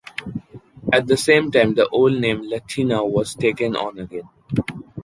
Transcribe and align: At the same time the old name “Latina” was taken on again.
At 0.91 1.05
the 1.05 1.15
same 1.15 1.51
time 1.51 1.75
the 1.75 1.87
old 1.89 2.13
name 2.15 2.41
“Latina” 2.41 3.05
was 3.05 3.35
taken 3.35 3.75
on 3.75 3.99
again. 3.99 4.27